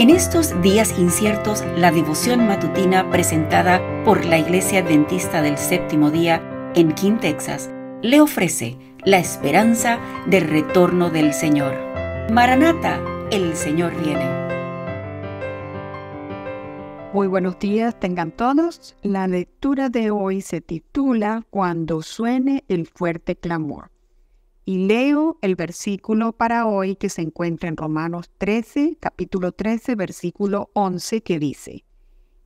[0.00, 6.40] En estos días inciertos, la devoción matutina presentada por la Iglesia Adventista del Séptimo Día
[6.74, 11.74] en King, Texas, le ofrece la esperanza del retorno del Señor.
[12.32, 12.98] Maranata,
[13.30, 14.24] el Señor viene.
[17.12, 18.96] Muy buenos días, tengan todos.
[19.02, 23.90] La lectura de hoy se titula Cuando suene el fuerte clamor.
[24.64, 30.70] Y leo el versículo para hoy que se encuentra en Romanos 13, capítulo 13, versículo
[30.74, 31.84] 11, que dice,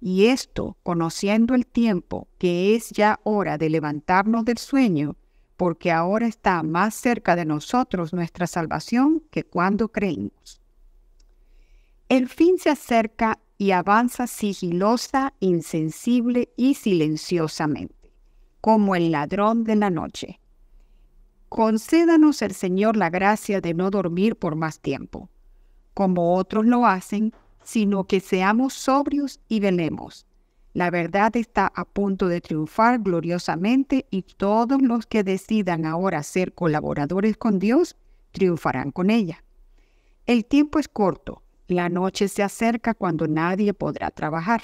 [0.00, 5.16] Y esto, conociendo el tiempo, que es ya hora de levantarnos del sueño,
[5.56, 10.60] porque ahora está más cerca de nosotros nuestra salvación que cuando creímos.
[12.08, 18.12] El fin se acerca y avanza sigilosa, insensible y silenciosamente,
[18.60, 20.38] como el ladrón de la noche
[21.54, 25.30] concédanos el Señor la gracia de no dormir por más tiempo,
[25.94, 30.26] como otros lo hacen, sino que seamos sobrios y velemos.
[30.72, 36.54] La verdad está a punto de triunfar gloriosamente y todos los que decidan ahora ser
[36.54, 37.94] colaboradores con Dios
[38.32, 39.44] triunfarán con ella.
[40.26, 44.62] El tiempo es corto, la noche se acerca cuando nadie podrá trabajar.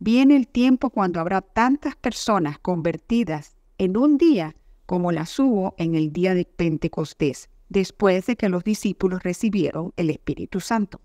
[0.00, 4.54] Viene el tiempo cuando habrá tantas personas convertidas en un día
[4.90, 10.10] como las hubo en el día de Pentecostés, después de que los discípulos recibieron el
[10.10, 11.00] Espíritu Santo.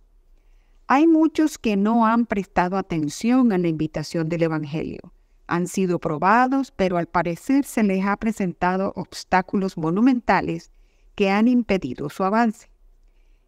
[0.88, 5.14] Hay muchos que no han prestado atención a la invitación del Evangelio.
[5.46, 10.72] Han sido probados, pero al parecer se les ha presentado obstáculos monumentales
[11.14, 12.72] que han impedido su avance.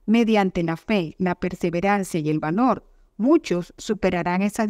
[0.05, 2.85] Mediante la fe, la perseverancia y el valor,
[3.17, 4.69] muchos superarán esas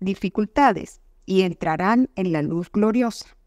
[0.00, 3.37] dificultades y entrarán en la luz gloriosa.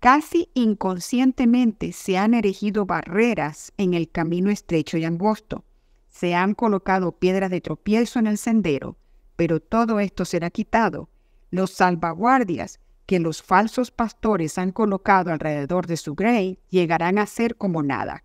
[0.00, 5.64] Casi inconscientemente se han erigido barreras en el camino estrecho y angosto.
[6.06, 8.96] Se han colocado piedras de tropiezo en el sendero,
[9.34, 11.08] pero todo esto será quitado.
[11.50, 17.56] Los salvaguardias que los falsos pastores han colocado alrededor de su grey llegarán a ser
[17.56, 18.22] como nada.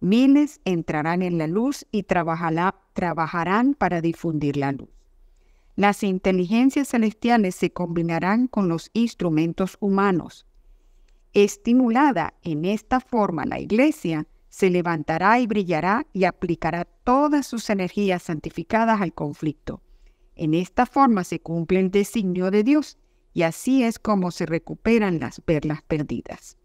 [0.00, 4.88] Miles entrarán en la luz y trabajarán para difundir la luz.
[5.76, 10.46] Las inteligencias celestiales se combinarán con los instrumentos humanos
[11.36, 18.22] Estimulada en esta forma la Iglesia, se levantará y brillará y aplicará todas sus energías
[18.22, 19.82] santificadas al conflicto.
[20.34, 22.96] En esta forma se cumple el designio de Dios
[23.34, 26.56] y así es como se recuperan las perlas perdidas.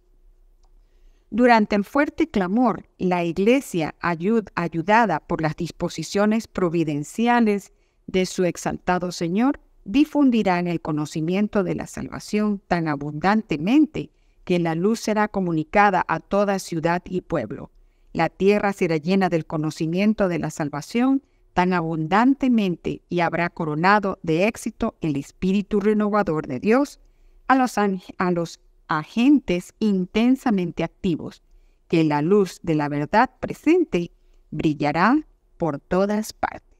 [1.29, 7.73] Durante el fuerte clamor, la Iglesia, ayudada por las disposiciones providenciales
[8.07, 14.11] de su exaltado Señor, difundirá el conocimiento de la salvación tan abundantemente
[14.43, 17.71] que la luz será comunicada a toda ciudad y pueblo.
[18.13, 24.47] La tierra será llena del conocimiento de la salvación tan abundantemente y habrá coronado de
[24.47, 26.99] éxito el espíritu renovador de Dios
[27.47, 31.43] a los, a los agentes intensamente activos,
[31.87, 34.11] que la luz de la verdad presente
[34.49, 35.27] brillará
[35.57, 36.77] por todas partes.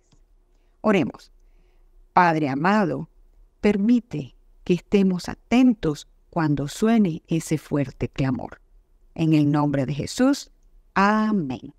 [0.82, 1.32] Oremos.
[2.14, 3.10] Padre amado,
[3.62, 8.62] permite que estemos atentos cuando suene ese fuerte clamor.
[9.14, 10.50] En el nombre de Jesús,
[10.96, 11.75] amén.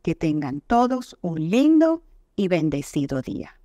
[0.00, 2.02] Que tengan todos un lindo
[2.36, 3.60] y bendecido día.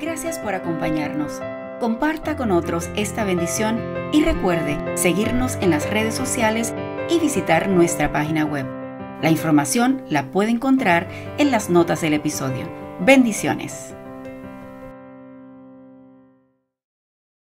[0.00, 1.40] Gracias por acompañarnos.
[1.78, 3.78] Comparta con otros esta bendición
[4.12, 6.74] y recuerde seguirnos en las redes sociales
[7.10, 8.66] y visitar nuestra página web.
[9.22, 12.66] La información la puede encontrar en las notas del episodio.
[13.00, 13.94] Bendiciones.